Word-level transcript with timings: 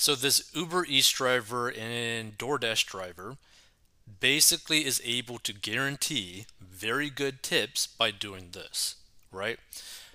So 0.00 0.14
this 0.14 0.50
Uber 0.54 0.86
Eats 0.86 1.10
driver 1.10 1.70
and 1.70 2.38
DoorDash 2.38 2.86
driver 2.86 3.36
basically 4.18 4.86
is 4.86 5.02
able 5.04 5.38
to 5.40 5.52
guarantee 5.52 6.46
very 6.58 7.10
good 7.10 7.42
tips 7.42 7.86
by 7.86 8.10
doing 8.10 8.52
this, 8.52 8.94
right? 9.30 9.58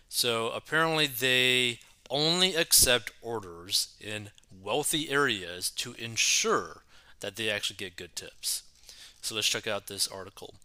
So 0.10 0.50
apparently 0.50 1.06
they 1.06 1.82
only 2.10 2.56
accept 2.56 3.12
orders 3.22 3.96
in 4.02 4.32
wealthy 4.52 5.12
areas 5.12 5.70
to 5.70 5.94
ensure 6.00 6.82
that 7.20 7.36
they 7.36 7.52
actually 7.52 7.76
get 7.76 7.96
good 7.96 8.16
tips. 8.16 8.64
So 9.22 9.36
let's 9.36 9.48
check 9.48 9.68
out 9.68 9.86
this 9.86 10.08
article. 10.08 10.56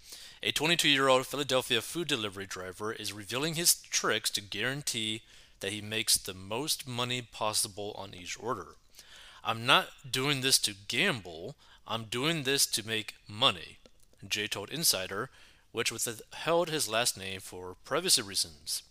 A 0.42 0.50
22 0.50 0.88
year 0.88 1.08
old 1.08 1.26
Philadelphia 1.26 1.82
food 1.82 2.08
delivery 2.08 2.46
driver 2.46 2.90
is 2.94 3.12
revealing 3.12 3.56
his 3.56 3.74
tricks 3.74 4.30
to 4.30 4.40
guarantee 4.40 5.20
that 5.60 5.72
he 5.72 5.82
makes 5.82 6.16
the 6.16 6.32
most 6.32 6.88
money 6.88 7.20
possible 7.20 7.94
on 7.98 8.14
each 8.14 8.38
order. 8.40 8.76
I'm 9.42 9.64
not 9.64 9.88
doing 10.10 10.40
this 10.40 10.58
to 10.60 10.74
gamble, 10.88 11.56
I'm 11.86 12.04
doing 12.04 12.42
this 12.42 12.66
to 12.66 12.86
make 12.86 13.14
money, 13.26 13.78
Jay 14.26 14.46
told 14.46 14.70
Insider, 14.70 15.30
which 15.72 15.90
withheld 15.90 16.68
his 16.68 16.88
last 16.88 17.16
name 17.16 17.40
for 17.40 17.76
privacy 17.84 18.22
reasons. 18.22 18.82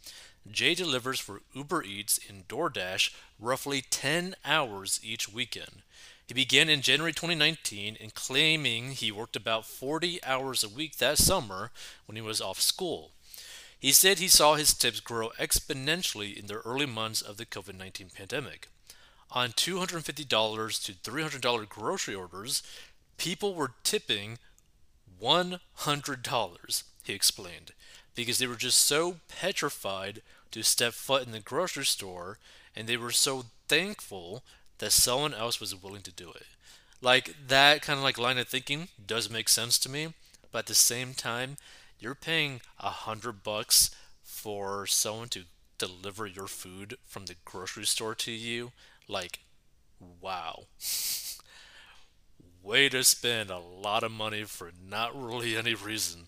Jay 0.50 0.74
delivers 0.74 1.20
for 1.20 1.42
Uber 1.54 1.84
Eats 1.84 2.20
and 2.28 2.48
DoorDash 2.48 3.14
roughly 3.40 3.82
10 3.82 4.36
hours 4.44 5.00
each 5.04 5.32
weekend. 5.32 5.84
He 6.28 6.34
began 6.34 6.70
in 6.70 6.82
January 6.82 7.14
2019 7.14 7.98
and 8.00 8.14
claiming 8.14 8.92
he 8.92 9.12
worked 9.12 9.36
about 9.36 9.66
40 9.66 10.24
hours 10.24 10.64
a 10.64 10.70
week 10.70 10.98
that 10.98 11.18
summer 11.18 11.72
when 12.06 12.16
he 12.16 12.22
was 12.22 12.42
off 12.42 12.62
school. 12.62 13.12
He 13.80 13.92
said 13.92 14.20
he 14.20 14.28
saw 14.28 14.56
his 14.56 14.74
tips 14.74 15.00
grow 15.00 15.30
exponentially 15.40 16.38
in 16.38 16.48
the 16.48 16.60
early 16.60 16.86
months 16.86 17.22
of 17.22 17.38
the 17.38 17.46
COVID 17.46 17.78
19 17.78 18.10
pandemic. 18.16 18.68
On 19.32 19.50
$250 19.50 20.84
to 20.84 20.94
$300 20.94 21.70
grocery 21.70 22.16
orders, 22.16 22.64
people 23.18 23.54
were 23.54 23.72
tipping 23.84 24.40
$100, 25.22 26.84
he 27.04 27.14
explained, 27.14 27.72
because 28.16 28.40
they 28.40 28.48
were 28.48 28.56
just 28.56 28.82
so 28.82 29.18
petrified 29.28 30.22
to 30.52 30.64
step 30.64 30.94
foot 30.94 31.26
in 31.26 31.32
the 31.32 31.40
grocery 31.40 31.86
store 31.86 32.40
and 32.76 32.88
they 32.88 32.98
were 32.98 33.12
so 33.12 33.46
thankful 33.68 34.44
that 34.80 34.92
someone 34.92 35.34
else 35.34 35.60
was 35.60 35.76
willing 35.76 36.02
to 36.02 36.12
do 36.12 36.32
it. 36.32 36.46
Like 37.02 37.36
that 37.48 37.82
kind 37.82 37.98
of 37.98 38.04
like 38.04 38.18
line 38.18 38.38
of 38.38 38.48
thinking 38.48 38.88
does 39.06 39.30
make 39.30 39.50
sense 39.50 39.78
to 39.80 39.90
me, 39.90 40.14
but 40.52 40.60
at 40.60 40.66
the 40.68 40.76
same 40.76 41.14
time, 41.14 41.58
you're 42.00 42.16
paying 42.16 42.62
a 42.80 42.90
hundred 42.90 43.44
bucks 43.44 43.92
for 44.24 44.88
someone 44.88 45.30
to 45.30 45.44
deliver 45.80 46.28
your 46.28 46.48
food 46.48 46.98
from 47.06 47.26
the 47.26 47.36
grocery 47.46 47.86
store 47.86 48.14
to 48.16 48.32
you 48.32 48.72
like, 49.08 49.40
wow. 50.22 50.66
Way 52.64 52.90
to 52.90 53.04
spend 53.04 53.50
a 53.50 53.58
lot 53.58 54.04
of 54.04 54.12
money 54.12 54.44
for 54.44 54.72
not 54.88 55.20
really 55.20 55.58
any 55.58 55.74
reason. 55.74 56.28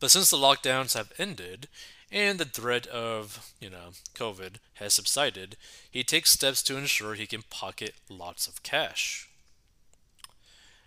But 0.00 0.10
since 0.10 0.30
the 0.30 0.36
lockdowns 0.36 0.94
have 0.94 1.12
ended 1.18 1.68
and 2.10 2.38
the 2.38 2.44
threat 2.44 2.86
of, 2.86 3.52
you 3.60 3.68
know, 3.68 3.90
COVID 4.14 4.54
has 4.74 4.94
subsided, 4.94 5.56
he 5.90 6.04
takes 6.04 6.30
steps 6.30 6.62
to 6.64 6.78
ensure 6.78 7.14
he 7.14 7.26
can 7.26 7.42
pocket 7.50 7.94
lots 8.08 8.46
of 8.46 8.62
cash. 8.62 9.27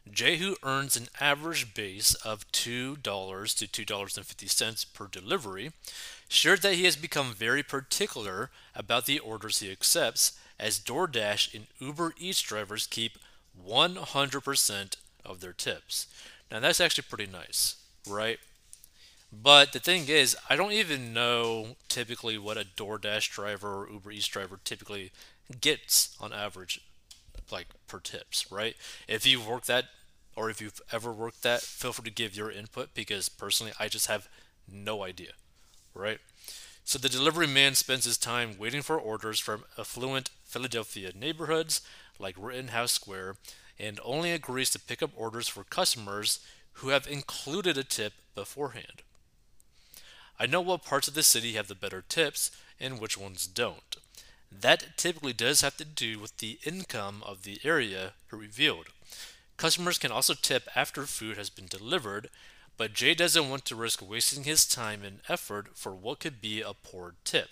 Jay 0.10 0.38
who 0.38 0.58
earns 0.64 0.98
an 0.98 1.08
average 1.20 1.74
base 1.74 2.14
of 2.16 2.50
$2 2.52 3.02
to 3.02 3.86
$2.50 3.86 4.94
per 4.94 5.08
delivery, 5.08 5.72
shared 6.28 6.62
that 6.62 6.76
he 6.76 6.86
has 6.86 6.96
become 6.96 7.34
very 7.34 7.64
particular 7.64 8.50
about 8.76 9.06
the 9.06 9.20
orders 9.20 9.60
he 9.60 9.72
accepts, 9.72 10.34
as 10.60 10.80
DoorDash 10.80 11.54
and 11.54 11.68
Uber 11.80 12.14
Eats 12.18 12.42
drivers 12.42 12.88
keep 12.88 13.18
100% 13.68 14.96
of 15.26 15.42
their 15.42 15.54
tips. 15.54 16.08
Now, 16.52 16.60
that's 16.60 16.82
actually 16.82 17.06
pretty 17.10 17.32
nice, 17.32 17.76
right? 18.08 18.40
But 19.32 19.72
the 19.72 19.80
thing 19.80 20.08
is, 20.08 20.36
I 20.50 20.56
don't 20.56 20.74
even 20.74 21.14
know 21.14 21.78
typically 21.88 22.38
what 22.38 22.58
a 22.58 22.66
DoorDash 22.66 23.30
driver 23.32 23.84
or 23.84 23.90
Uber 23.90 24.12
Eats 24.12 24.28
driver 24.28 24.60
typically 24.64 25.12
gets 25.60 26.16
on 26.20 26.34
average 26.34 26.82
like 27.50 27.68
per 27.88 28.00
tips, 28.00 28.52
right? 28.52 28.76
If 29.08 29.26
you've 29.26 29.48
worked 29.48 29.68
that 29.68 29.86
or 30.36 30.50
if 30.50 30.62
you've 30.62 30.82
ever 30.92 31.12
worked 31.12 31.44
that, 31.44 31.62
feel 31.62 31.94
free 31.94 32.06
to 32.06 32.12
give 32.12 32.36
your 32.36 32.52
input 32.52 32.94
because 32.94 33.30
personally 33.30 33.74
I 33.80 33.88
just 33.88 34.08
have 34.08 34.28
no 34.72 35.04
idea, 35.04 35.32
right? 35.94 36.20
So 36.84 36.98
the 36.98 37.10
delivery 37.10 37.48
man 37.48 37.76
spends 37.76 38.06
his 38.06 38.18
time 38.18 38.58
waiting 38.58 38.82
for 38.82 39.00
orders 39.00 39.40
from 39.40 39.66
affluent 39.78 40.30
Philadelphia 40.44 41.12
neighborhoods 41.18 41.82
like 42.20 42.36
Rittenhouse 42.38 42.92
Square 42.92 43.36
and 43.80 44.00
only 44.04 44.32
agrees 44.32 44.70
to 44.72 44.80
pick 44.80 45.02
up 45.02 45.12
orders 45.16 45.48
for 45.48 45.64
customers 45.64 46.40
who 46.74 46.90
have 46.90 47.08
included 47.08 47.78
a 47.78 47.84
tip 47.84 48.14
beforehand. 48.36 49.04
I 50.40 50.46
know 50.48 50.62
what 50.62 50.84
parts 50.84 51.08
of 51.08 51.14
the 51.14 51.24
city 51.24 51.54
have 51.54 51.68
the 51.68 51.76
better 51.76 52.04
tips 52.08 52.52
and 52.80 53.00
which 53.00 53.18
ones 53.18 53.46
don't. 53.48 53.98
That 54.52 54.98
typically 54.98 55.34
does 55.34 55.62
have 55.62 55.78
to 55.78 55.86
do 55.86 56.20
with 56.20 56.38
the 56.38 56.60
income 56.66 57.24
of 57.26 57.44
the 57.44 57.60
area 57.64 58.14
revealed. 58.30 58.88
Customers 59.56 59.98
can 59.98 60.12
also 60.12 60.34
tip 60.34 60.68
after 60.76 61.06
food 61.06 61.38
has 61.38 61.50
been 61.50 61.68
delivered, 61.68 62.30
but 62.78 62.94
Jay 62.94 63.14
doesn't 63.14 63.50
want 63.50 63.64
to 63.66 63.76
risk 63.76 64.08
wasting 64.08 64.44
his 64.44 64.66
time 64.66 65.04
and 65.04 65.22
effort 65.30 65.78
for 65.78 65.94
what 65.94 66.20
could 66.20 66.42
be 66.42 66.62
a 66.62 66.74
poor 66.74 67.16
tip. 67.24 67.50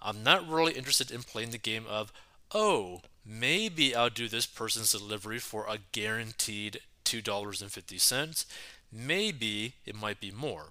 I'm 0.00 0.22
not 0.22 0.48
really 0.48 0.72
interested 0.72 1.10
in 1.10 1.22
playing 1.22 1.50
the 1.50 1.58
game 1.58 1.84
of, 1.88 2.12
oh, 2.52 3.02
maybe 3.24 3.94
I'll 3.94 4.10
do 4.10 4.28
this 4.28 4.46
person's 4.46 4.92
delivery 4.92 5.38
for 5.38 5.66
a 5.66 5.78
guaranteed 5.92 6.80
$2.50. 7.04 8.46
Maybe 8.92 9.74
it 9.84 9.94
might 9.94 10.20
be 10.20 10.30
more. 10.30 10.70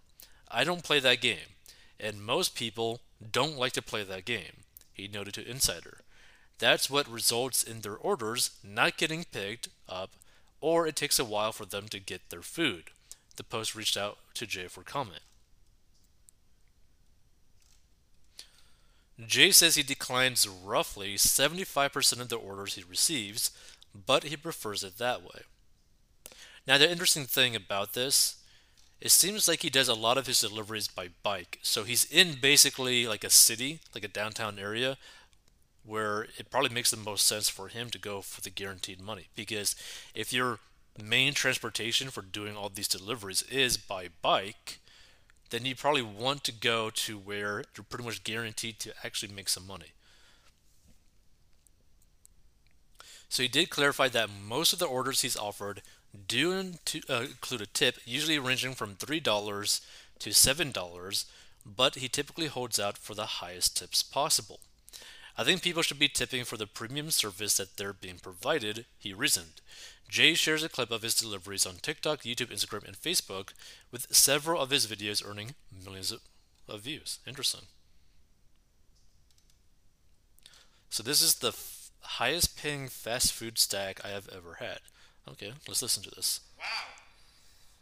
I 0.49 0.63
don't 0.63 0.83
play 0.83 0.99
that 0.99 1.21
game, 1.21 1.55
and 1.99 2.21
most 2.23 2.55
people 2.55 3.01
don't 3.31 3.57
like 3.57 3.73
to 3.73 3.81
play 3.81 4.03
that 4.03 4.25
game 4.25 4.64
he 4.95 5.07
noted 5.07 5.35
to 5.35 5.47
Insider. 5.47 5.99
That's 6.57 6.89
what 6.89 7.07
results 7.07 7.61
in 7.61 7.81
their 7.81 7.97
orders 7.97 8.51
not 8.63 8.97
getting 8.97 9.25
picked 9.25 9.69
up, 9.87 10.11
or 10.61 10.87
it 10.87 10.95
takes 10.95 11.19
a 11.19 11.25
while 11.25 11.51
for 11.51 11.65
them 11.65 11.87
to 11.89 11.99
get 11.99 12.29
their 12.29 12.41
food. 12.41 12.85
The 13.35 13.43
Post 13.43 13.75
reached 13.75 13.97
out 13.97 14.17
to 14.35 14.47
Jay 14.47 14.67
for 14.67 14.81
comment. 14.81 15.21
Jay 19.25 19.51
says 19.51 19.75
he 19.75 19.83
declines 19.83 20.47
roughly 20.47 21.15
75% 21.15 22.19
of 22.19 22.29
the 22.29 22.35
orders 22.35 22.75
he 22.75 22.83
receives, 22.83 23.51
but 23.93 24.23
he 24.23 24.35
prefers 24.35 24.83
it 24.83 24.97
that 24.97 25.23
way. 25.23 25.41
Now, 26.67 26.77
the 26.77 26.89
interesting 26.89 27.25
thing 27.25 27.55
about 27.55 27.93
this, 27.93 28.37
it 29.05 29.11
seems 29.11 29.47
like 29.47 29.61
he 29.61 29.69
does 29.69 29.87
a 29.87 29.93
lot 29.93 30.17
of 30.17 30.25
his 30.25 30.39
deliveries 30.39 30.87
by 30.87 31.09
bike. 31.21 31.59
So 31.61 31.83
he's 31.83 32.05
in 32.05 32.37
basically 32.41 33.05
like 33.05 33.23
a 33.23 33.29
city, 33.29 33.79
like 33.93 34.03
a 34.03 34.07
downtown 34.07 34.57
area, 34.57 34.97
where 35.85 36.23
it 36.39 36.49
probably 36.49 36.71
makes 36.71 36.89
the 36.89 36.97
most 36.97 37.27
sense 37.27 37.47
for 37.47 37.67
him 37.67 37.91
to 37.91 37.99
go 37.99 38.23
for 38.23 38.41
the 38.41 38.49
guaranteed 38.49 38.99
money. 38.99 39.27
Because 39.35 39.75
if 40.15 40.33
your 40.33 40.57
main 40.99 41.35
transportation 41.35 42.09
for 42.09 42.23
doing 42.23 42.57
all 42.57 42.67
these 42.67 42.87
deliveries 42.87 43.43
is 43.43 43.77
by 43.77 44.07
bike, 44.23 44.79
then 45.51 45.65
you 45.65 45.75
probably 45.75 46.01
want 46.01 46.43
to 46.45 46.51
go 46.51 46.89
to 46.89 47.19
where 47.19 47.63
you're 47.77 47.85
pretty 47.87 48.05
much 48.05 48.23
guaranteed 48.23 48.79
to 48.79 48.93
actually 49.03 49.31
make 49.31 49.49
some 49.49 49.67
money. 49.67 49.93
So 53.29 53.43
he 53.43 53.49
did 53.49 53.69
clarify 53.69 54.07
that 54.09 54.29
most 54.29 54.73
of 54.73 54.79
the 54.79 54.85
orders 54.85 55.21
he's 55.21 55.37
offered 55.37 55.81
do 56.27 56.53
uh, 56.53 57.21
include 57.21 57.61
a 57.61 57.65
tip, 57.65 57.97
usually 58.05 58.39
ranging 58.39 58.73
from 58.73 58.95
$3 58.95 59.81
to 60.19 60.29
$7, 60.29 61.25
but 61.65 61.95
he 61.95 62.07
typically 62.07 62.47
holds 62.47 62.79
out 62.79 62.97
for 62.97 63.13
the 63.13 63.25
highest 63.25 63.77
tips 63.77 64.03
possible. 64.03 64.59
I 65.37 65.43
think 65.43 65.61
people 65.61 65.81
should 65.81 65.99
be 65.99 66.07
tipping 66.07 66.45
for 66.45 66.55
the 66.55 66.67
premium 66.67 67.11
service 67.11 67.57
that 67.57 67.75
they're 67.75 67.93
being 67.93 68.19
provided, 68.19 68.85
he 68.97 69.13
reasoned. 69.13 69.61
Jay 70.07 70.33
shares 70.33 70.63
a 70.63 70.69
clip 70.69 70.91
of 70.91 71.01
his 71.01 71.15
deliveries 71.15 71.65
on 71.65 71.75
TikTok, 71.75 72.21
YouTube, 72.21 72.53
Instagram, 72.53 72.87
and 72.87 72.95
Facebook, 72.95 73.53
with 73.91 74.13
several 74.15 74.61
of 74.61 74.69
his 74.69 74.87
videos 74.87 75.27
earning 75.27 75.55
millions 75.83 76.13
of 76.69 76.81
views. 76.81 77.19
Interesting. 77.27 77.61
So, 80.89 81.03
this 81.03 81.21
is 81.21 81.35
the 81.35 81.51
highest 82.05 82.57
paying 82.57 82.87
fast 82.87 83.33
food 83.33 83.57
stack 83.57 84.03
I 84.05 84.09
have 84.09 84.29
ever 84.29 84.61
had. 84.61 84.79
Okay, 85.25 85.53
let's 85.67 85.81
listen 85.81 86.03
to 86.03 86.13
this. 86.13 86.41
Wow. 86.57 86.65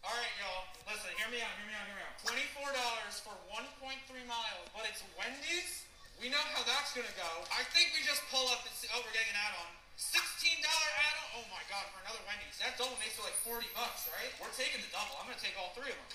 All 0.07 0.15
right, 0.15 0.35
y'all. 0.39 0.67
Listen, 0.87 1.11
hear 1.19 1.27
me 1.27 1.43
out, 1.43 1.51
hear 1.59 1.67
me 1.67 1.75
out, 1.75 1.87
hear 1.87 1.95
me 1.95 2.03
out. 2.03 2.15
$24 2.23 3.19
for 3.23 3.35
1.3 3.51 3.99
miles, 4.27 4.67
but 4.71 4.87
it's 4.87 5.03
Wendy's? 5.19 5.83
We 6.23 6.31
know 6.31 6.39
how 6.55 6.63
that's 6.63 6.95
to 6.95 7.03
go. 7.19 7.31
I 7.51 7.67
think 7.75 7.91
we 7.91 7.99
just 8.07 8.23
pull 8.31 8.47
up 8.51 8.63
and 8.63 8.71
see, 8.79 8.87
oh, 8.95 9.03
we're 9.03 9.11
getting 9.11 9.35
an 9.35 9.43
add-on. 9.43 9.71
$16 9.99 10.63
add-on? 10.63 11.27
Oh 11.39 11.45
my 11.51 11.59
god, 11.67 11.83
for 11.91 11.99
another 12.03 12.23
Wendy's. 12.23 12.55
That 12.63 12.79
double 12.79 12.95
makes 13.03 13.19
it 13.19 13.23
like 13.27 13.35
40 13.43 13.67
bucks, 13.75 14.07
right? 14.07 14.31
We're 14.39 14.53
taking 14.55 14.79
the 14.79 14.91
double. 14.91 15.19
I'm 15.19 15.27
to 15.27 15.35
take 15.43 15.59
all 15.59 15.75
three 15.75 15.91
of 15.91 15.99
them. 15.99 16.11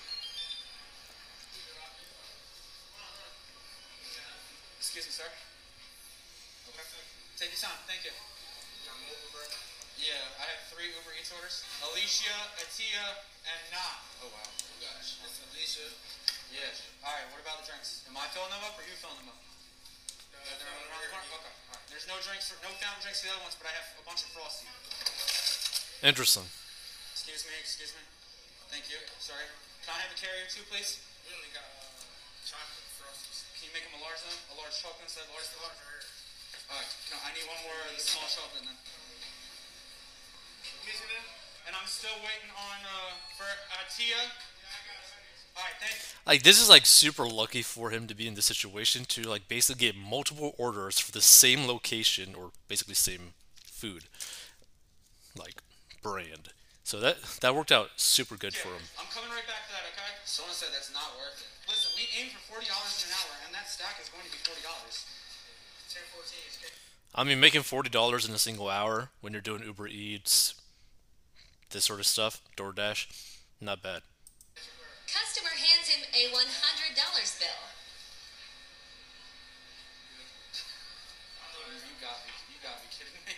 Excuse 4.81 5.05
me, 5.05 5.13
sir. 5.13 5.29
Okay. 7.39 7.47
Take 7.47 7.55
your 7.55 7.71
time. 7.71 7.79
Thank 7.87 8.03
you. 8.03 8.11
Yeah, 9.95 10.43
I 10.43 10.45
have 10.51 10.59
three 10.75 10.91
Uber 10.91 11.15
Eats 11.15 11.31
orders. 11.31 11.63
Alicia, 11.87 12.35
Atia, 12.59 13.23
and 13.47 13.63
Na. 13.71 13.79
Oh 14.19 14.27
wow. 14.27 14.43
Oh 14.43 14.75
gosh, 14.83 15.23
it's 15.23 15.39
Alicia. 15.47 15.87
Yeah. 16.51 16.67
All 16.99 17.15
right. 17.15 17.23
What 17.31 17.39
about 17.39 17.63
the 17.63 17.71
drinks? 17.71 18.03
Am 18.11 18.19
I 18.19 18.27
filling 18.35 18.51
them 18.51 18.59
up 18.67 18.75
or 18.75 18.83
you 18.83 18.91
filling 18.99 19.23
them 19.23 19.31
up? 19.31 19.39
They're 20.35 20.67
no, 20.67 20.99
the 20.99 21.07
corner? 21.15 21.31
Okay. 21.39 21.55
All 21.71 21.79
right. 21.79 21.87
There's 21.87 22.11
no 22.11 22.19
drinks, 22.27 22.51
for, 22.51 22.59
no 22.59 22.75
fountain 22.75 23.07
drinks 23.07 23.23
for 23.23 23.31
the 23.31 23.39
other 23.39 23.43
ones, 23.47 23.55
but 23.55 23.71
I 23.71 23.73
have 23.75 23.87
a 23.95 24.03
bunch 24.03 24.27
of 24.27 24.35
frosty. 24.35 24.67
Interesting. 26.03 26.43
Excuse 27.15 27.47
me. 27.47 27.55
Excuse 27.63 27.95
me. 27.95 28.03
Thank 28.67 28.91
you. 28.91 28.99
Sorry. 29.23 29.47
Can 29.87 29.95
I 29.95 29.99
have 30.03 30.11
a 30.11 30.19
carrier 30.19 30.43
too, 30.51 30.67
please? 30.67 30.99
We 31.23 31.31
only 31.39 31.51
got 31.55 31.63
uh, 31.63 32.03
chocolate 32.43 32.83
frosties. 32.99 33.47
Can 33.55 33.71
you 33.71 33.73
make 33.75 33.87
them 33.87 33.95
a 33.95 34.03
large 34.03 34.19
then? 34.27 34.35
A 34.51 34.59
large 34.59 34.75
chocolate 34.75 35.07
instead 35.07 35.23
of 35.23 35.31
large 35.31 35.47
It's 35.47 35.55
the 35.55 35.63
chocolate? 35.63 35.79
large 35.79 35.98
right 36.69 36.77
here. 36.77 36.77
All 36.77 36.77
right. 36.77 36.89
No, 37.09 37.17
I 37.25 37.29
need 37.33 37.45
one 37.49 37.59
more 37.65 37.73
of 37.73 37.93
the 37.93 38.01
small 38.01 38.29
chocolate 38.29 38.63
then. 38.65 38.77
Let 38.77 38.85
me 40.85 40.93
see 40.93 41.09
that. 41.09 41.25
And 41.67 41.73
I'm 41.75 41.89
still 41.89 42.17
waiting 42.21 42.49
on 42.53 42.77
uh, 42.85 43.17
for 43.37 43.49
Atia. 43.81 44.21
All 45.57 45.65
right. 45.65 45.77
Thank. 45.81 45.97
Like 46.25 46.43
this 46.43 46.61
is 46.61 46.69
like 46.69 46.85
super 46.85 47.25
lucky 47.25 47.61
for 47.61 47.89
him 47.89 48.05
to 48.07 48.13
be 48.13 48.27
in 48.27 48.35
this 48.35 48.45
situation 48.45 49.05
to 49.17 49.23
like 49.23 49.47
basically 49.47 49.81
get 49.81 49.97
multiple 49.97 50.53
orders 50.57 50.99
for 50.99 51.11
the 51.11 51.21
same 51.25 51.65
location 51.65 52.35
or 52.37 52.51
basically 52.67 52.93
same 52.93 53.33
food, 53.65 54.05
like 55.37 55.61
brand. 56.03 56.53
So 56.85 56.99
that 57.01 57.21
that 57.41 57.53
worked 57.53 57.71
out 57.71 57.97
super 57.97 58.37
good 58.37 58.53
for 58.53 58.69
him. 58.69 58.85
I'm 58.97 59.09
coming 59.09 59.29
right 59.29 59.45
back 59.45 59.65
to 59.69 59.73
that, 59.73 59.85
okay? 59.93 60.21
Someone 60.25 60.53
said 60.53 60.69
that's 60.73 60.93
not 60.93 61.17
worth 61.17 61.37
it. 61.37 61.49
Listen, 61.69 61.93
we 61.97 62.05
aim 62.17 62.29
for 62.33 62.41
forty 62.57 62.69
dollars 62.69 63.05
an 63.09 63.13
hour, 63.13 63.33
and 63.45 63.53
that 63.53 63.69
stack 63.69 63.97
is 64.01 64.09
going 64.09 64.25
to 64.25 64.33
be 64.33 64.41
forty 64.45 64.61
dollars. 64.61 65.05
I 67.15 67.23
mean, 67.23 67.39
making 67.39 67.63
forty 67.63 67.89
dollars 67.89 68.27
in 68.27 68.33
a 68.33 68.37
single 68.37 68.69
hour 68.69 69.09
when 69.21 69.33
you're 69.33 69.41
doing 69.41 69.63
Uber 69.63 69.87
Eats, 69.87 70.53
this 71.71 71.85
sort 71.85 71.99
of 71.99 72.05
stuff, 72.05 72.41
DoorDash, 72.55 73.07
not 73.59 73.81
bad. 73.81 74.01
Customer 75.09 75.49
hands 75.49 75.89
him 75.89 76.05
a 76.13 76.29
$100 76.29 76.37
bill. 76.37 77.59
You 81.81 81.93
got 81.97 82.17
me. 82.29 82.33
You 82.53 82.57
got 82.61 82.77
me 82.77 82.87
kidding 82.93 83.17
me. 83.25 83.33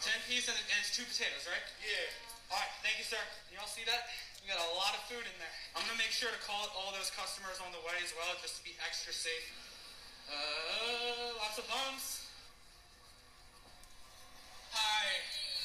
Ten 0.00 0.18
piece 0.30 0.46
and, 0.46 0.54
and 0.54 0.78
it's 0.80 0.94
two 0.94 1.02
potatoes, 1.02 1.46
right? 1.50 1.62
Yeah. 1.82 2.54
All 2.54 2.62
right, 2.62 2.74
thank 2.86 2.98
you, 2.98 3.06
sir. 3.06 3.18
You 3.50 3.58
all 3.58 3.70
see 3.70 3.82
that? 3.90 4.06
We 4.42 4.50
got 4.50 4.62
a 4.62 4.72
lot 4.78 4.94
of 4.94 5.02
food 5.10 5.22
in 5.22 5.36
there. 5.38 5.54
I'm 5.74 5.82
gonna 5.86 5.98
make 5.98 6.14
sure 6.14 6.30
to 6.30 6.40
call 6.46 6.70
all 6.74 6.94
those 6.94 7.10
customers 7.14 7.58
on 7.62 7.70
the 7.74 7.82
way 7.82 7.98
as 8.02 8.14
well, 8.14 8.34
just 8.38 8.58
to 8.58 8.62
be 8.62 8.74
extra 8.82 9.14
safe. 9.14 9.50
Uh, 10.32 11.38
lots 11.38 11.58
of 11.58 11.68
buns. 11.68 12.26
Hi. 14.72 15.06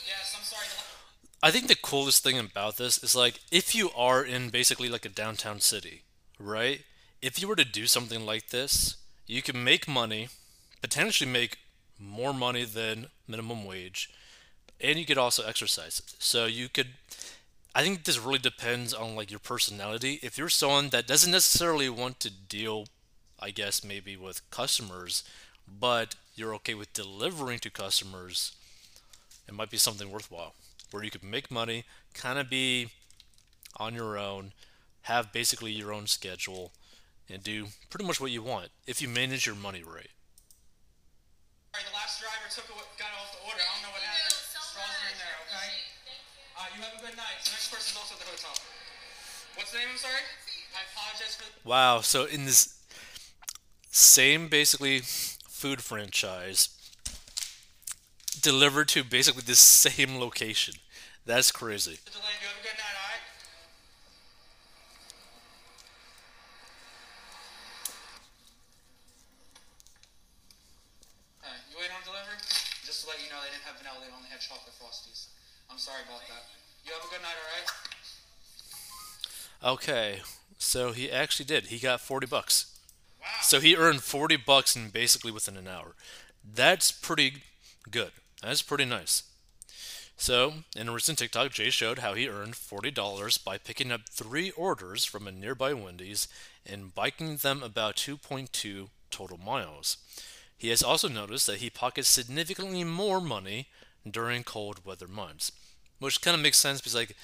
Yes, 0.06 0.36
I'm 0.38 0.44
sorry. 0.44 0.68
I 1.42 1.52
think 1.52 1.68
the 1.68 1.76
coolest 1.76 2.24
thing 2.24 2.38
about 2.38 2.78
this 2.78 3.02
is 3.04 3.16
like 3.16 3.40
if 3.52 3.74
you 3.76 3.90
are 3.96 4.24
in 4.24 4.50
basically 4.50 4.90
like 4.90 5.06
a 5.06 5.10
downtown 5.10 5.60
city, 5.60 6.04
right? 6.40 6.82
If 7.22 7.40
you 7.42 7.48
were 7.48 7.56
to 7.56 7.66
do 7.66 7.88
something 7.88 8.26
like 8.26 8.50
this, 8.50 8.98
you 9.26 9.42
can 9.42 9.64
make 9.64 9.88
money, 9.88 10.30
potentially 10.82 11.30
make 11.30 11.58
more 12.00 12.34
money 12.34 12.64
than 12.64 13.08
minimum 13.28 13.66
wage, 13.66 14.10
and 14.80 15.00
you 15.00 15.06
could 15.06 15.18
also 15.18 15.44
exercise. 15.46 16.02
So 16.20 16.46
you 16.46 16.70
could 16.70 16.90
I 17.76 17.84
think 17.84 18.04
this 18.06 18.20
really 18.20 18.40
depends 18.40 18.94
on 18.94 19.16
like 19.16 19.30
your 19.30 19.40
personality. 19.40 20.20
If 20.24 20.38
you're 20.38 20.50
someone 20.50 20.90
that 20.90 21.06
doesn't 21.08 21.32
necessarily 21.32 21.90
want 21.90 22.20
to 22.22 22.32
deal 22.32 22.88
I 23.40 23.52
guess 23.52 23.84
maybe 23.84 24.18
with 24.18 24.50
customers, 24.50 25.24
but 25.68 26.16
you're 26.36 26.56
okay 26.56 26.74
with 26.74 26.94
delivering 26.94 27.60
to 27.60 27.70
customers, 27.70 28.56
it 29.48 29.54
might 29.54 29.70
be 29.70 29.78
something 29.78 30.12
worthwhile 30.12 30.54
where 30.92 31.04
you 31.04 31.12
could 31.12 31.24
make 31.24 31.52
money, 31.52 31.84
kind 32.14 32.40
of 32.40 32.50
be 32.50 32.90
on 33.78 33.94
your 33.94 34.18
own, 34.18 34.54
have 35.04 35.32
basically 35.32 35.72
your 35.72 35.94
own 35.94 36.08
schedule, 36.08 36.72
and 37.30 37.44
do 37.44 37.68
pretty 37.90 38.06
much 38.06 38.22
what 38.22 38.32
you 38.32 38.42
want 38.42 38.70
if 38.88 39.02
you 39.02 39.08
manage 39.08 39.46
your 39.46 39.56
money 39.56 39.84
right. 39.84 40.10
Sorry, 41.74 41.86
the 41.86 41.94
last 41.94 42.20
driver 42.20 42.50
took 42.50 42.66
a, 42.66 42.76
got 42.98 43.12
off 43.20 43.36
the 43.36 43.44
order. 43.46 43.62
I 43.62 43.68
don't 43.76 43.84
know 43.84 43.94
what 43.94 44.02
happened. 44.02 44.34
Straws 44.34 44.82
are 44.82 45.12
in 45.12 45.18
there, 45.20 45.38
okay? 45.46 45.70
Uh, 46.58 46.66
you 46.74 46.82
have 46.82 46.96
a 46.98 47.02
good 47.06 47.18
night. 47.18 47.38
The 47.44 47.52
next 47.52 47.70
person's 47.70 47.98
also 48.00 48.16
at 48.16 48.22
the 48.24 48.32
hotel. 48.32 48.56
What's 49.56 49.72
the 49.72 49.78
name? 49.78 49.90
I'm 49.92 49.98
sorry. 50.00 50.24
I 50.74 50.82
apologize 50.90 51.36
for. 51.36 51.46
Wow, 51.68 52.02
so 52.02 52.26
in 52.26 52.46
this 52.46 52.77
same 53.98 54.48
basically 54.48 55.00
food 55.02 55.82
franchise 55.82 56.70
delivered 58.40 58.88
to 58.90 59.04
basically 59.04 59.42
the 59.42 59.56
same 59.56 60.20
location. 60.20 60.76
That's 61.26 61.52
crazy. 61.52 61.98
Okay, 79.64 80.22
so 80.60 80.92
he 80.92 81.12
actually 81.12 81.46
did. 81.46 81.68
He 81.68 81.80
got 81.80 82.00
40 82.00 82.28
bucks. 82.28 82.77
So 83.48 83.62
he 83.62 83.78
earned 83.78 84.04
40 84.04 84.36
bucks 84.36 84.76
in 84.76 84.90
basically 84.90 85.32
within 85.32 85.56
an 85.56 85.70
hour. 85.70 85.96
That's 86.44 86.92
pretty 86.92 87.44
good. 87.90 88.12
That's 88.44 88.62
pretty 88.62 88.84
nice. 88.84 89.24
So, 90.18 90.66
in 90.76 90.90
a 90.90 90.92
recent 90.92 91.18
TikTok, 91.18 91.54
Jay 91.54 91.70
showed 91.70 92.00
how 92.00 92.14
he 92.14 92.28
earned 92.28 92.56
$40 92.56 93.42
by 93.46 93.58
picking 93.58 93.90
up 93.90 94.02
three 94.10 94.52
orders 94.52 95.06
from 95.06 95.30
a 95.30 95.32
nearby 95.32 95.74
Wendy's 95.74 96.28
and 96.66 96.94
biking 96.94 97.38
them 97.38 97.64
about 97.64 97.96
2.2 97.96 98.90
total 99.12 99.38
miles. 99.38 99.96
He 100.58 100.68
has 100.68 100.84
also 100.84 101.08
noticed 101.08 101.48
that 101.48 101.60
he 101.60 101.70
pockets 101.70 102.10
significantly 102.10 102.84
more 102.84 103.22
money 103.22 103.68
during 104.10 104.44
cold 104.44 104.86
weather 104.86 105.08
months, 105.08 105.54
which 106.00 106.20
kind 106.20 106.36
of 106.36 106.44
makes 106.44 106.58
sense 106.58 106.82
because, 106.82 106.96
like, 106.96 107.16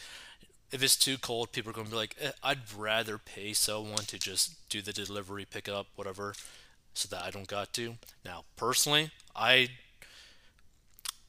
if 0.74 0.82
it's 0.82 0.98
too 0.98 1.18
cold, 1.20 1.52
people 1.52 1.70
are 1.70 1.74
going 1.74 1.86
to 1.86 1.92
be 1.92 1.98
like, 1.98 2.16
eh, 2.20 2.32
I'd 2.42 2.74
rather 2.76 3.20
pay 3.20 3.54
someone 3.54 4.06
to 4.06 4.18
just 4.18 4.68
do 4.70 4.82
the 4.82 4.92
delivery, 4.92 5.46
pick 5.46 5.70
up, 5.70 5.86
whatever, 5.96 6.34
so 6.96 7.08
that 7.10 7.24
I 7.24 7.30
don't 7.30 7.48
got 7.48 7.74
to. 7.74 7.96
Now, 8.26 8.44
personally, 8.58 9.12
I 9.36 9.70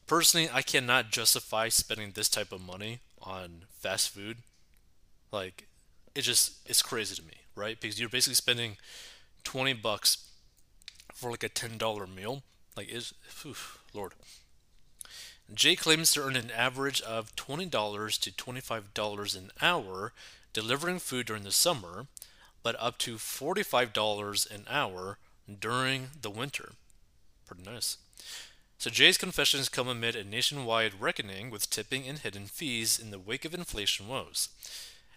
personally 0.07 0.49
I 0.51 0.63
cannot 0.63 1.11
justify 1.11 1.69
spending 1.69 2.11
this 2.11 2.27
type 2.27 2.51
of 2.51 2.65
money 2.65 2.99
on 3.21 3.61
fast 3.69 4.09
food. 4.09 4.37
Like, 5.31 5.67
it 6.15 6.21
just 6.21 6.67
it's 6.67 6.81
crazy 6.81 7.15
to 7.15 7.21
me, 7.21 7.35
right? 7.55 7.79
Because 7.79 7.99
you're 7.99 8.09
basically 8.09 8.35
spending 8.35 8.77
twenty 9.43 9.73
bucks 9.73 10.27
for 11.13 11.29
like 11.29 11.43
a 11.43 11.49
ten 11.49 11.77
dollar 11.77 12.07
meal. 12.07 12.41
Like, 12.75 12.89
is 12.89 13.13
Lord. 13.93 14.13
Jay 15.53 15.75
claims 15.75 16.11
to 16.11 16.23
earn 16.23 16.35
an 16.35 16.49
average 16.49 17.01
of 17.01 17.35
$20 17.35 17.69
to 18.19 18.31
$25 18.31 19.35
an 19.35 19.51
hour 19.61 20.11
delivering 20.53 20.99
food 20.99 21.27
during 21.27 21.43
the 21.43 21.51
summer, 21.51 22.07
but 22.63 22.75
up 22.79 22.97
to 22.97 23.15
$45 23.15 24.51
an 24.51 24.65
hour 24.67 25.17
during 25.59 26.09
the 26.19 26.31
winter. 26.31 26.71
Pretty 27.45 27.63
nice. 27.63 27.97
So 28.79 28.89
Jay's 28.89 29.19
confessions 29.19 29.69
come 29.69 29.87
amid 29.87 30.15
a 30.15 30.23
nationwide 30.23 30.99
reckoning 30.99 31.51
with 31.51 31.69
tipping 31.69 32.07
and 32.07 32.17
hidden 32.17 32.47
fees 32.47 32.97
in 32.97 33.11
the 33.11 33.19
wake 33.19 33.45
of 33.45 33.53
inflation 33.53 34.07
woes. 34.07 34.49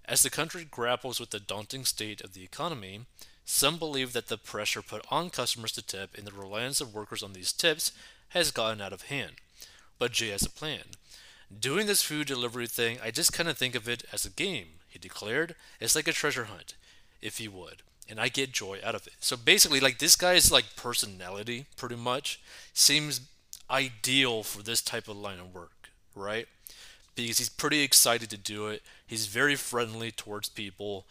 As 0.04 0.23
the 0.23 0.30
country 0.30 0.64
grapples 0.64 1.18
with 1.18 1.30
the 1.30 1.40
daunting 1.40 1.85
state 1.85 2.20
of 2.20 2.35
the 2.35 2.44
economy, 2.44 3.06
some 3.47 3.78
believe 3.78 4.12
that 4.12 4.28
the 4.28 4.37
pressure 4.37 4.82
put 4.82 5.06
on 5.11 5.30
customers 5.30 5.73
to 5.73 5.82
tip 5.82 6.16
and 6.16 6.26
the 6.26 6.32
reliance 6.32 6.82
of 6.82 6.94
workers 6.94 7.23
on 7.23 7.32
these 7.32 7.52
tips 7.52 7.92
has 8.30 8.50
gotten 8.50 8.82
out 8.82 8.92
of 8.92 9.02
hand 9.02 9.37
but 9.99 10.12
Jay 10.12 10.28
has 10.28 10.45
a 10.45 10.50
plan. 10.50 10.83
Doing 11.61 11.87
this 11.87 12.02
food 12.02 12.26
delivery 12.26 12.67
thing, 12.67 12.99
I 13.02 13.11
just 13.11 13.33
kind 13.33 13.49
of 13.49 13.57
think 13.57 13.75
of 13.75 13.88
it 13.88 14.05
as 14.12 14.25
a 14.25 14.31
game, 14.31 14.67
he 14.88 14.99
declared. 14.99 15.55
It's 15.81 15.95
like 15.95 16.09
a 16.09 16.12
treasure 16.12 16.45
hunt, 16.45 16.75
if 17.23 17.40
you 17.40 17.50
would. 17.50 17.83
And 18.09 18.19
I 18.21 18.28
get 18.28 18.52
joy 18.52 18.78
out 18.85 18.95
of 18.95 19.07
it. 19.07 19.14
So 19.21 19.37
basically, 19.37 19.81
like 19.81 19.99
this 19.99 20.17
guy's 20.17 20.50
like 20.52 20.76
personality, 20.76 21.67
pretty 21.76 21.97
much, 21.97 22.40
seems 22.73 23.21
ideal 23.71 24.43
for 24.43 24.62
this 24.62 24.81
type 24.81 25.09
of 25.09 25.17
line 25.17 25.38
of 25.38 25.55
work, 25.55 25.90
right? 26.14 26.47
Because 27.14 27.38
he's 27.38 27.49
pretty 27.49 27.83
excited 27.83 28.31
to 28.31 28.38
do 28.38 28.69
it. 28.69 28.83
He's 29.07 29.26
very 29.26 29.57
friendly 29.57 30.11
towards 30.11 30.49
people, 30.49 31.07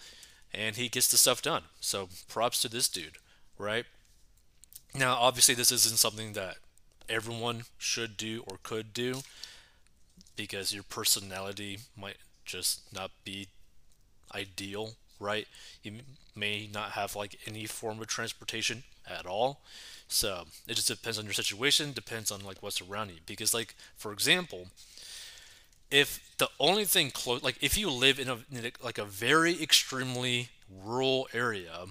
and 0.53 0.75
he 0.75 0.89
gets 0.89 1.09
the 1.09 1.17
stuff 1.17 1.41
done. 1.41 1.63
So 1.79 2.09
props 2.27 2.61
to 2.61 2.69
this 2.69 2.87
dude, 2.87 3.17
right? 3.57 3.85
Now, 4.95 5.15
obviously, 5.15 5.53
this 5.53 5.71
isn't 5.71 5.99
something 5.99 6.33
that 6.33 6.57
everyone 7.09 7.63
should 7.77 8.17
do 8.17 8.43
or 8.47 8.57
could 8.63 8.93
do 8.93 9.21
because 10.35 10.73
your 10.73 10.83
personality 10.83 11.79
might 11.95 12.17
just 12.45 12.81
not 12.93 13.11
be 13.25 13.47
ideal, 14.33 14.93
right? 15.19 15.47
You 15.83 15.93
may 16.35 16.69
not 16.71 16.91
have 16.91 17.15
like 17.15 17.39
any 17.47 17.65
form 17.65 17.99
of 18.01 18.07
transportation 18.07 18.83
at 19.09 19.25
all. 19.25 19.61
So 20.07 20.45
it 20.67 20.75
just 20.75 20.87
depends 20.87 21.17
on 21.19 21.25
your 21.25 21.33
situation, 21.33 21.91
depends 21.91 22.31
on 22.31 22.43
like 22.43 22.61
what's 22.61 22.81
around 22.81 23.09
you. 23.09 23.17
Because 23.25 23.53
like 23.53 23.75
for 23.95 24.13
example, 24.13 24.67
if 25.89 26.35
the 26.37 26.49
only 26.59 26.85
thing 26.85 27.11
close, 27.11 27.43
like 27.43 27.57
if 27.61 27.77
you 27.77 27.89
live 27.89 28.19
in 28.19 28.29
a, 28.29 28.37
in 28.51 28.71
like 28.83 28.97
a 28.97 29.05
very 29.05 29.61
extremely 29.61 30.49
rural 30.83 31.27
area, 31.33 31.85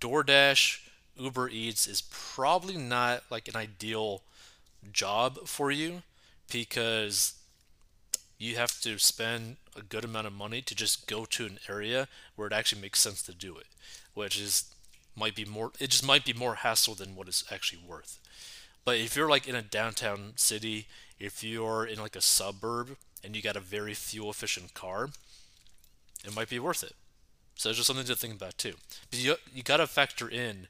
DoorDash, 0.00 0.80
Uber 1.16 1.48
Eats 1.48 1.86
is 1.86 2.02
probably 2.10 2.76
not 2.76 3.24
like 3.30 3.48
an 3.48 3.56
ideal 3.56 4.22
job 4.92 5.46
for 5.46 5.70
you 5.70 6.02
because 6.50 7.34
you 8.38 8.56
have 8.56 8.80
to 8.80 8.98
spend 8.98 9.56
a 9.76 9.82
good 9.82 10.04
amount 10.04 10.26
of 10.26 10.32
money 10.32 10.62
to 10.62 10.74
just 10.74 11.06
go 11.06 11.24
to 11.24 11.46
an 11.46 11.58
area 11.68 12.08
where 12.36 12.46
it 12.46 12.52
actually 12.52 12.80
makes 12.80 13.00
sense 13.00 13.22
to 13.22 13.34
do 13.34 13.56
it, 13.56 13.66
which 14.14 14.40
is 14.40 14.72
might 15.16 15.34
be 15.34 15.44
more 15.44 15.72
it 15.80 15.90
just 15.90 16.06
might 16.06 16.24
be 16.24 16.32
more 16.32 16.56
hassle 16.56 16.94
than 16.94 17.16
what 17.16 17.28
it's 17.28 17.44
actually 17.50 17.80
worth. 17.86 18.20
But 18.84 18.98
if 18.98 19.16
you're 19.16 19.28
like 19.28 19.48
in 19.48 19.54
a 19.54 19.62
downtown 19.62 20.32
city, 20.36 20.86
if 21.18 21.42
you're 21.42 21.84
in 21.84 21.98
like 21.98 22.16
a 22.16 22.20
suburb 22.20 22.96
and 23.24 23.34
you 23.34 23.42
got 23.42 23.56
a 23.56 23.60
very 23.60 23.94
fuel 23.94 24.30
efficient 24.30 24.74
car, 24.74 25.10
it 26.24 26.34
might 26.34 26.48
be 26.48 26.58
worth 26.58 26.82
it. 26.82 26.94
So 27.56 27.70
it's 27.70 27.78
just 27.78 27.88
something 27.88 28.06
to 28.06 28.14
think 28.14 28.34
about 28.34 28.56
too. 28.56 28.74
But 29.10 29.18
you 29.18 29.34
you 29.52 29.62
got 29.62 29.78
to 29.78 29.86
factor 29.86 30.28
in 30.28 30.68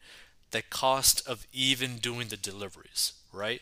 the 0.51 0.63
cost 0.63 1.27
of 1.29 1.47
even 1.53 1.99
doing 1.99 2.29
the 2.29 2.37
deliveries, 2.37 3.13
right? 3.33 3.61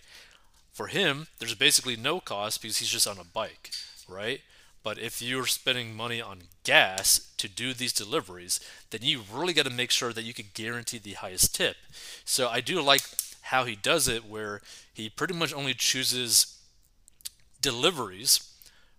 For 0.76 0.88
him, 0.88 1.26
there's 1.38 1.54
basically 1.54 1.96
no 1.96 2.20
cost 2.20 2.60
because 2.60 2.76
he's 2.76 2.90
just 2.90 3.08
on 3.08 3.16
a 3.16 3.24
bike, 3.24 3.70
right? 4.06 4.42
But 4.82 4.98
if 4.98 5.22
you're 5.22 5.46
spending 5.46 5.96
money 5.96 6.20
on 6.20 6.42
gas 6.64 7.32
to 7.38 7.48
do 7.48 7.72
these 7.72 7.94
deliveries, 7.94 8.60
then 8.90 9.00
you 9.02 9.22
really 9.32 9.54
got 9.54 9.64
to 9.64 9.70
make 9.70 9.90
sure 9.90 10.12
that 10.12 10.24
you 10.24 10.34
can 10.34 10.44
guarantee 10.52 10.98
the 10.98 11.14
highest 11.14 11.54
tip. 11.54 11.76
So 12.26 12.48
I 12.48 12.60
do 12.60 12.82
like 12.82 13.00
how 13.40 13.64
he 13.64 13.74
does 13.74 14.06
it, 14.06 14.26
where 14.28 14.60
he 14.92 15.08
pretty 15.08 15.32
much 15.32 15.54
only 15.54 15.72
chooses 15.72 16.58
deliveries 17.62 18.46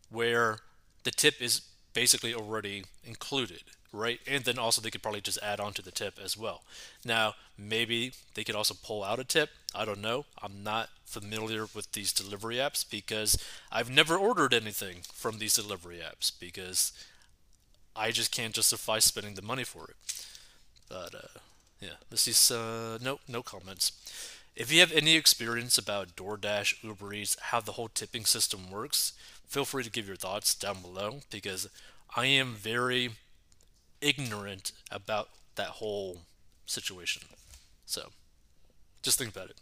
where 0.10 0.58
the 1.04 1.12
tip 1.12 1.40
is 1.40 1.62
basically 1.98 2.32
already 2.32 2.84
included, 3.04 3.64
right? 3.92 4.20
And 4.28 4.44
then 4.44 4.60
also 4.60 4.80
they 4.84 4.92
could 4.92 5.02
probably 5.02 5.20
just 5.20 5.40
add 5.42 5.60
on 5.60 5.74
to 5.74 5.82
the 5.82 5.90
tip 5.90 6.20
as 6.24 6.38
well. 6.38 6.62
Now, 7.04 7.34
maybe 7.58 8.12
they 8.36 8.44
could 8.44 8.54
also 8.54 8.76
pull 8.84 9.04
out 9.04 9.18
a 9.18 9.24
tip. 9.24 9.50
I 9.74 9.84
don't 9.84 10.00
know. 10.00 10.26
I'm 10.40 10.64
not 10.64 10.90
familiar 11.06 11.66
with 11.74 11.92
these 11.94 12.14
delivery 12.14 12.58
apps 12.58 12.86
because 12.88 13.44
I've 13.72 13.90
never 13.90 14.16
ordered 14.16 14.54
anything 14.54 14.98
from 15.12 15.40
these 15.40 15.56
delivery 15.56 15.98
apps 15.98 16.32
because 16.40 16.92
I 17.96 18.12
just 18.12 18.32
can't 18.32 18.54
justify 18.54 19.00
spending 19.00 19.34
the 19.34 19.42
money 19.42 19.64
for 19.64 19.86
it. 19.86 19.96
But 20.88 21.16
uh, 21.16 21.40
yeah, 21.82 21.98
this 22.12 22.28
is 22.28 22.52
uh, 22.52 23.00
no 23.02 23.20
no 23.28 23.42
comments. 23.42 23.92
If 24.58 24.72
you 24.72 24.80
have 24.80 24.92
any 24.92 25.16
experience 25.16 25.78
about 25.78 26.16
DoorDash, 26.16 26.84
Uber 26.84 27.14
Eats, 27.14 27.38
how 27.40 27.60
the 27.60 27.74
whole 27.74 27.90
tipping 27.90 28.26
system 28.26 28.72
works, 28.72 29.14
feel 29.48 29.66
free 29.66 29.84
to 29.84 29.92
give 29.92 30.08
your 30.08 30.16
thoughts 30.16 30.56
down 30.56 30.82
below 30.82 31.20
because 31.30 31.70
I 32.16 32.26
am 32.26 32.56
very 32.56 33.12
ignorant 34.02 34.72
about 34.90 35.30
that 35.58 35.68
whole 35.68 36.22
situation. 36.66 37.22
So, 37.86 38.10
just 39.04 39.20
think 39.20 39.30
about 39.30 39.52
it. 39.52 39.58